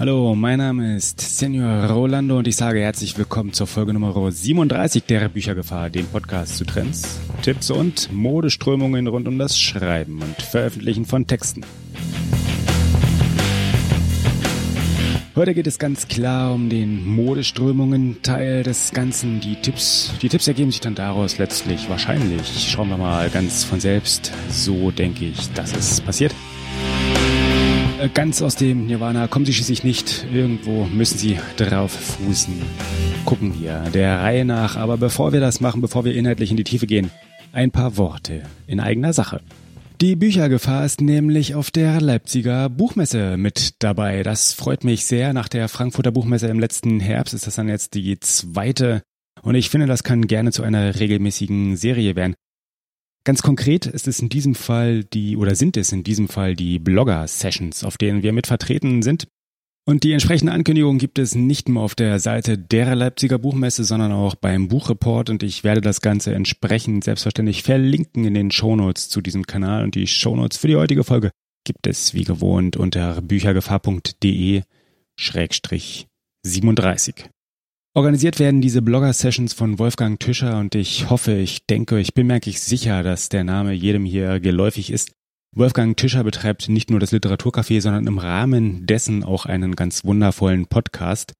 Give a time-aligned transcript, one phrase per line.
[0.00, 5.04] Hallo, mein Name ist Senior Rolando und ich sage herzlich willkommen zur Folge Nummer 37
[5.04, 11.04] der Büchergefahr, dem Podcast zu Trends, Tipps und Modeströmungen rund um das Schreiben und Veröffentlichen
[11.04, 11.66] von Texten.
[15.36, 19.40] Heute geht es ganz klar um den Modeströmungen Teil des Ganzen.
[19.40, 22.70] Die Tipps, die Tipps ergeben sich dann daraus letztlich wahrscheinlich.
[22.70, 24.32] Schauen wir mal ganz von selbst.
[24.48, 26.34] So denke ich, dass es passiert.
[28.00, 30.26] Äh, ganz aus dem Nirvana kommen sie schließlich nicht.
[30.32, 32.54] Irgendwo müssen sie drauf fußen.
[33.26, 34.76] Gucken wir der Reihe nach.
[34.76, 37.10] Aber bevor wir das machen, bevor wir inhaltlich in die Tiefe gehen,
[37.52, 39.42] ein paar Worte in eigener Sache.
[40.00, 44.22] Die Büchergefahr ist nämlich auf der Leipziger Buchmesse mit dabei.
[44.22, 45.34] Das freut mich sehr.
[45.34, 49.02] Nach der Frankfurter Buchmesse im letzten Herbst ist das dann jetzt die zweite.
[49.42, 52.34] Und ich finde, das kann gerne zu einer regelmäßigen Serie werden.
[53.24, 56.78] Ganz konkret ist es in diesem Fall die, oder sind es in diesem Fall die
[56.78, 59.28] Blogger-Sessions, auf denen wir mit vertreten sind.
[59.86, 64.12] Und die entsprechende Ankündigung gibt es nicht nur auf der Seite der Leipziger Buchmesse, sondern
[64.12, 69.20] auch beim Buchreport und ich werde das Ganze entsprechend selbstverständlich verlinken in den Shownotes zu
[69.20, 71.30] diesem Kanal und die Shownotes für die heutige Folge
[71.64, 74.62] gibt es wie gewohnt unter büchergefahr.de
[75.16, 76.06] Schrägstrich
[76.44, 77.28] 37.
[77.92, 82.60] Organisiert werden diese Blogger-Sessions von Wolfgang Tischer und ich hoffe, ich denke, ich bin merklich
[82.60, 85.10] sicher, dass der Name jedem hier geläufig ist.
[85.56, 90.66] Wolfgang Tischer betreibt nicht nur das Literaturcafé, sondern im Rahmen dessen auch einen ganz wundervollen
[90.66, 91.32] Podcast,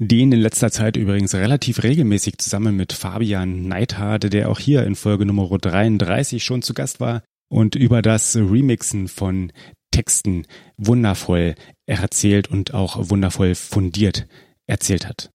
[0.00, 4.94] den in letzter Zeit übrigens relativ regelmäßig zusammen mit Fabian Neidhardt, der auch hier in
[4.94, 9.50] Folge Nummer 33 schon zu Gast war und über das Remixen von
[9.90, 14.28] Texten wundervoll erzählt und auch wundervoll fundiert
[14.68, 15.30] erzählt hat.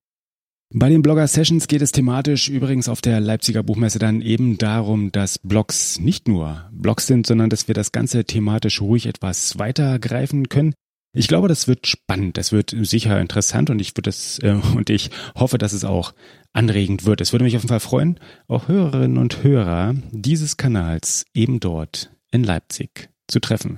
[0.75, 5.11] Bei den Blogger Sessions geht es thematisch übrigens auf der Leipziger Buchmesse dann eben darum,
[5.11, 10.49] dass Blogs nicht nur Blogs sind, sondern dass wir das Ganze thematisch ruhig etwas weitergreifen
[10.49, 10.73] können.
[11.15, 14.89] Ich glaube, das wird spannend, das wird sicher interessant und ich würde es äh, und
[14.89, 16.15] ich hoffe, dass es auch
[16.53, 17.21] anregend wird.
[17.21, 22.11] Es würde mich auf jeden Fall freuen, auch Hörerinnen und Hörer dieses Kanals eben dort
[22.31, 23.77] in Leipzig zu treffen.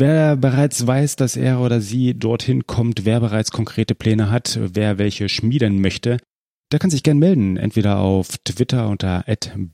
[0.00, 4.96] Wer bereits weiß, dass er oder sie dorthin kommt, wer bereits konkrete Pläne hat, wer
[4.96, 6.16] welche schmieden möchte,
[6.72, 9.26] der kann sich gern melden, entweder auf Twitter unter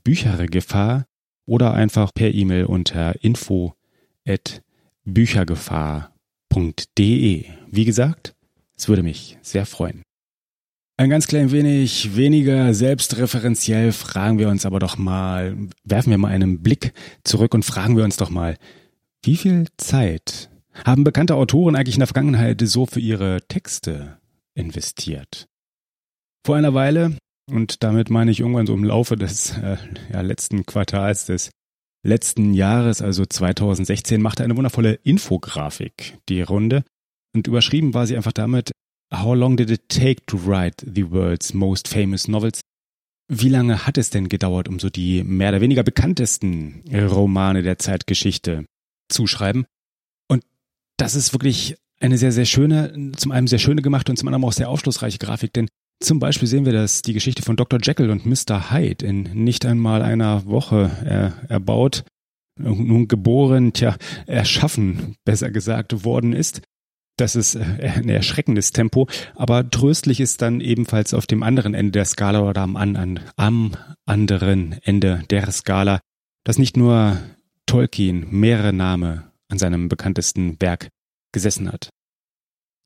[0.03, 1.05] @büchergefahr
[1.45, 3.75] oder einfach per E-Mail unter info
[5.05, 7.45] büchergefahr.de.
[7.71, 8.35] Wie gesagt,
[8.75, 10.03] es würde mich sehr freuen.
[10.97, 15.55] Ein ganz klein wenig weniger selbstreferenziell fragen wir uns aber doch mal,
[15.85, 16.91] werfen wir mal einen Blick
[17.23, 18.57] zurück und fragen wir uns doch mal,
[19.23, 20.49] wie viel Zeit
[20.85, 24.17] haben bekannte Autoren eigentlich in der Vergangenheit so für ihre Texte
[24.53, 25.47] investiert?
[26.45, 27.17] Vor einer Weile,
[27.51, 29.77] und damit meine ich irgendwann so im Laufe des äh,
[30.11, 31.49] ja, letzten Quartals des
[32.05, 36.83] letzten Jahres, also 2016, machte eine wundervolle Infografik die Runde
[37.35, 38.71] und überschrieben war sie einfach damit,
[39.13, 42.59] How long did it take to write the world's most famous novels?
[43.29, 47.77] Wie lange hat es denn gedauert, um so die mehr oder weniger bekanntesten Romane der
[47.77, 48.65] Zeitgeschichte
[49.09, 49.65] zuschreiben.
[50.27, 50.43] Und
[50.97, 54.43] das ist wirklich eine sehr, sehr schöne, zum einen sehr schöne gemachte und zum anderen
[54.43, 55.67] auch sehr aufschlussreiche Grafik, denn
[55.99, 57.79] zum Beispiel sehen wir, dass die Geschichte von Dr.
[57.81, 58.71] Jekyll und Mr.
[58.71, 60.91] Hyde in nicht einmal einer Woche
[61.49, 62.03] äh, erbaut,
[62.59, 63.95] nun geboren, tja,
[64.25, 66.61] erschaffen, besser gesagt, worden ist.
[67.17, 67.63] Das ist äh,
[67.95, 72.61] ein erschreckendes Tempo, aber tröstlich ist dann ebenfalls auf dem anderen Ende der Skala oder
[72.61, 73.71] am, an, am
[74.05, 75.99] anderen Ende der Skala,
[76.43, 77.17] dass nicht nur
[77.67, 80.89] Tolkien mehrere Name an seinem bekanntesten Werk
[81.31, 81.89] gesessen hat.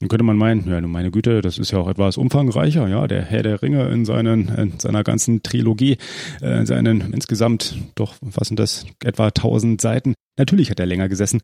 [0.02, 3.24] Dann könnte man meinen, ja, meine Güte, das ist ja auch etwas umfangreicher, ja, der
[3.24, 5.98] Herr der Ringe in seinen, in seiner ganzen Trilogie,
[6.42, 10.16] äh, in seinen insgesamt, doch, was sind das, etwa tausend Seiten.
[10.40, 11.42] Natürlich hat er länger gesessen,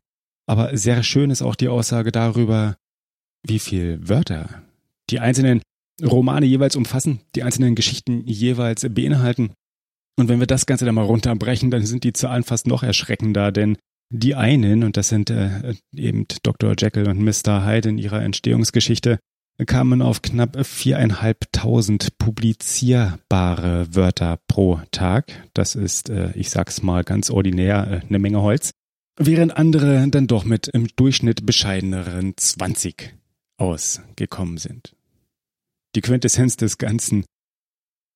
[0.48, 2.76] aber sehr schön ist auch die Aussage darüber,
[3.46, 4.64] wie viel Wörter
[5.10, 5.62] die einzelnen
[6.02, 9.52] Romane jeweils umfassen, die einzelnen Geschichten jeweils beinhalten.
[10.18, 13.52] Und wenn wir das Ganze dann mal runterbrechen, dann sind die Zahlen fast noch erschreckender,
[13.52, 13.78] denn
[14.10, 16.74] die einen, und das sind äh, eben Dr.
[16.76, 17.64] Jekyll und Mr.
[17.64, 19.20] Hyde in ihrer Entstehungsgeschichte,
[19.64, 25.48] kamen auf knapp viereinhalbtausend publizierbare Wörter pro Tag.
[25.54, 28.72] Das ist, äh, ich sag's mal ganz ordinär, äh, eine Menge Holz.
[29.20, 33.14] Während andere dann doch mit im Durchschnitt bescheideneren 20
[33.56, 34.96] ausgekommen sind.
[35.94, 37.24] Die Quintessenz des Ganzen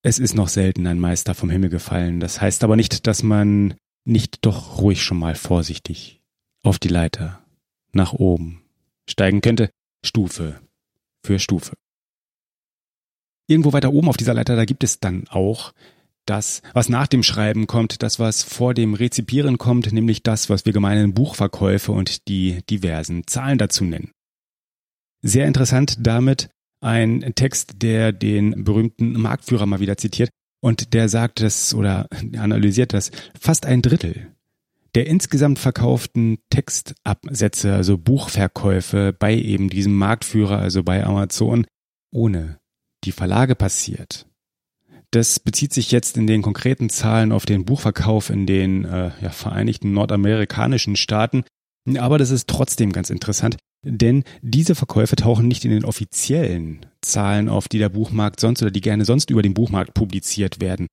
[0.02, 2.20] es ist noch selten ein Meister vom Himmel gefallen.
[2.20, 6.20] Das heißt aber nicht, dass man nicht doch ruhig schon mal vorsichtig
[6.62, 7.44] auf die Leiter
[7.92, 8.62] nach oben
[9.08, 9.70] steigen könnte,
[10.04, 10.60] Stufe
[11.24, 11.74] für Stufe.
[13.46, 15.72] Irgendwo weiter oben auf dieser Leiter, da gibt es dann auch
[16.26, 20.64] das, was nach dem Schreiben kommt, das, was vor dem Rezipieren kommt, nämlich das, was
[20.64, 24.12] wir gemeinen Buchverkäufe und die diversen Zahlen dazu nennen.
[25.20, 26.48] Sehr interessant damit
[26.82, 30.30] ein Text, der den berühmten Marktführer mal wieder zitiert
[30.60, 34.32] und der sagt das oder analysiert das fast ein Drittel
[34.94, 41.66] der insgesamt verkauften Textabsätze, also Buchverkäufe bei eben diesem Marktführer, also bei Amazon,
[42.12, 42.58] ohne
[43.04, 44.26] die Verlage passiert.
[45.10, 49.30] Das bezieht sich jetzt in den konkreten Zahlen auf den Buchverkauf in den äh, ja,
[49.30, 51.44] Vereinigten Nordamerikanischen Staaten.
[51.98, 57.48] Aber das ist trotzdem ganz interessant, denn diese Verkäufe tauchen nicht in den offiziellen Zahlen
[57.48, 60.86] auf, die der Buchmarkt sonst oder die gerne sonst über den Buchmarkt publiziert werden.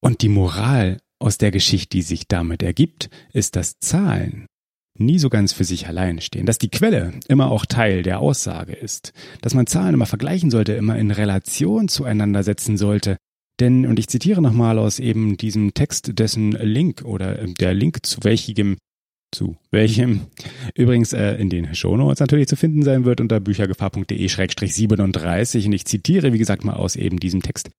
[0.00, 4.46] Und die Moral aus der Geschichte, die sich damit ergibt, ist, dass Zahlen
[4.98, 8.72] nie so ganz für sich allein stehen, dass die Quelle immer auch Teil der Aussage
[8.72, 13.16] ist, dass man Zahlen immer vergleichen sollte, immer in Relation zueinander setzen sollte.
[13.60, 18.04] Denn, und ich zitiere nochmal aus eben diesem Text, dessen Link oder äh, der Link
[18.04, 18.76] zu welchem
[19.32, 20.26] zu welchem
[20.74, 26.32] übrigens äh, in den Shownotes natürlich zu finden sein wird unter büchergefahr.de-37 und ich zitiere
[26.32, 27.70] wie gesagt mal aus eben diesem Text.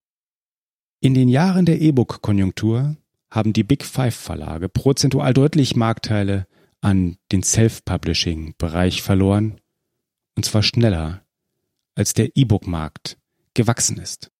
[0.99, 2.97] In den Jahren der E-Book-Konjunktur
[3.29, 6.47] haben die Big Five Verlage prozentual deutlich Marktteile
[6.81, 9.59] an den Self-Publishing-Bereich verloren,
[10.35, 11.23] und zwar schneller,
[11.95, 13.17] als der E-Book-Markt
[13.53, 14.31] gewachsen ist.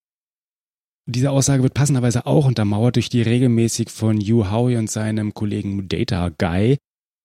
[1.06, 5.88] Diese Aussage wird passenderweise auch untermauert durch die regelmäßig von Hugh Howey und seinem Kollegen
[5.88, 6.78] Data Guy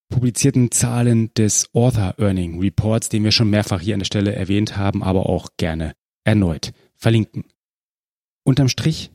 [0.10, 4.76] publizierten Zahlen des Author Earning Reports, den wir schon mehrfach hier an der Stelle erwähnt
[4.78, 7.46] haben, aber auch gerne erneut verlinken.
[8.44, 9.12] Unterm Strich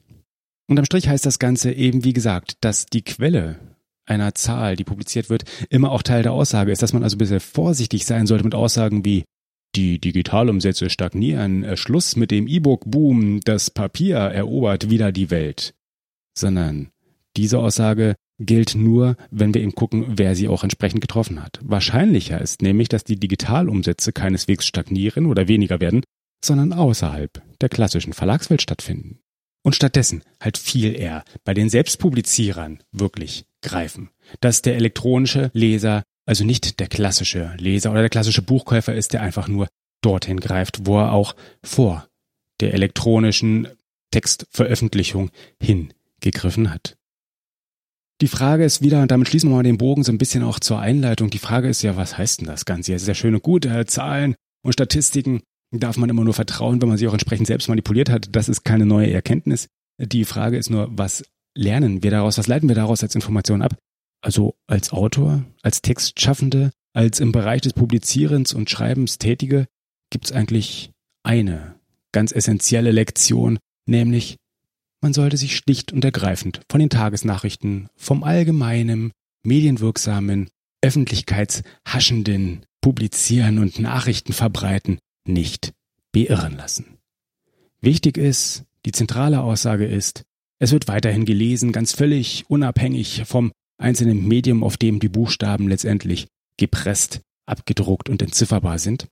[0.67, 3.59] Unterm Strich heißt das Ganze eben, wie gesagt, dass die Quelle
[4.07, 7.19] einer Zahl, die publiziert wird, immer auch Teil der Aussage ist, dass man also ein
[7.19, 9.25] bisschen vorsichtig sein sollte mit Aussagen wie
[9.75, 15.75] die Digitalumsätze stagnieren, äh, Schluss mit dem E-Book-Boom, das Papier erobert wieder die Welt.
[16.37, 16.91] Sondern
[17.37, 21.61] diese Aussage gilt nur, wenn wir eben gucken, wer sie auch entsprechend getroffen hat.
[21.63, 26.03] Wahrscheinlicher ist nämlich, dass die Digitalumsätze keineswegs stagnieren oder weniger werden,
[26.45, 29.21] sondern außerhalb der klassischen Verlagswelt stattfinden
[29.63, 34.11] und stattdessen halt viel eher bei den Selbstpublizierern wirklich greifen.
[34.41, 39.23] Dass der elektronische Leser also nicht der klassische Leser oder der klassische Buchkäufer ist, der
[39.23, 39.69] einfach nur
[40.03, 42.09] dorthin greift, wo er auch vor
[42.61, 43.69] der elektronischen
[44.11, 46.97] Textveröffentlichung hingegriffen hat.
[48.25, 50.59] Die Frage ist wieder, und damit schließen wir mal den Bogen so ein bisschen auch
[50.59, 51.29] zur Einleitung.
[51.29, 52.93] Die Frage ist ja, was heißt denn das Ganze?
[52.93, 54.35] Ja, sehr schön und gut, äh, Zahlen
[54.65, 58.35] und Statistiken darf man immer nur vertrauen, wenn man sie auch entsprechend selbst manipuliert hat.
[58.35, 59.69] Das ist keine neue Erkenntnis.
[59.99, 61.23] Die Frage ist nur, was
[61.55, 62.39] lernen wir daraus?
[62.39, 63.77] Was leiten wir daraus als Information ab?
[64.23, 69.67] Also als Autor, als Textschaffende, als im Bereich des Publizierens und Schreibens Tätige
[70.09, 70.93] gibt es eigentlich
[71.25, 71.75] eine
[72.11, 74.37] ganz essentielle Lektion, nämlich
[75.05, 79.13] man sollte sich schlicht und ergreifend von den Tagesnachrichten, vom allgemeinen,
[79.43, 80.49] medienwirksamen,
[80.81, 84.97] öffentlichkeitshaschenden Publizieren und Nachrichten verbreiten
[85.29, 85.75] nicht
[86.11, 86.97] beirren lassen.
[87.83, 90.23] Wichtig ist, die zentrale Aussage ist,
[90.59, 96.29] es wird weiterhin gelesen, ganz völlig unabhängig vom einzelnen Medium, auf dem die Buchstaben letztendlich
[96.57, 99.07] gepresst, abgedruckt und entzifferbar sind.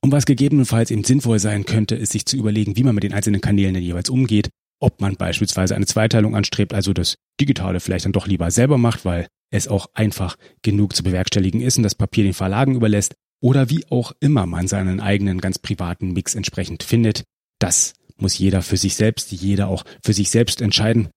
[0.00, 3.12] Und was gegebenenfalls eben sinnvoll sein könnte, ist sich zu überlegen, wie man mit den
[3.12, 4.50] einzelnen Kanälen denn jeweils umgeht,
[4.82, 9.04] ob man beispielsweise eine Zweiteilung anstrebt, also das Digitale vielleicht dann doch lieber selber macht,
[9.04, 13.70] weil es auch einfach genug zu bewerkstelligen ist und das Papier den Verlagen überlässt, oder
[13.70, 17.24] wie auch immer man seinen eigenen ganz privaten Mix entsprechend findet,
[17.58, 21.08] das muss jeder für sich selbst, jeder auch für sich selbst entscheiden.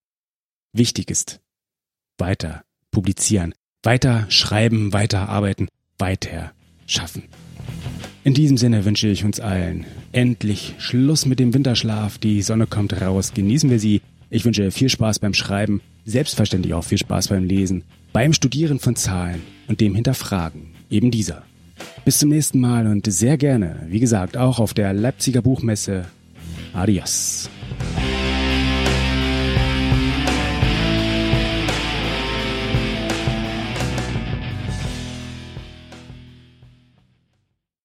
[0.72, 1.40] Wichtig ist,
[2.18, 6.52] weiter publizieren, weiter schreiben, weiter arbeiten, weiter
[6.86, 7.24] schaffen.
[8.24, 12.16] In diesem Sinne wünsche ich uns allen endlich Schluss mit dem Winterschlaf.
[12.16, 14.00] Die Sonne kommt raus, genießen wir sie.
[14.30, 18.96] Ich wünsche viel Spaß beim Schreiben, selbstverständlich auch viel Spaß beim Lesen, beim Studieren von
[18.96, 21.42] Zahlen und dem Hinterfragen eben dieser.
[22.06, 26.06] Bis zum nächsten Mal und sehr gerne, wie gesagt, auch auf der Leipziger Buchmesse.
[26.72, 27.50] Adios.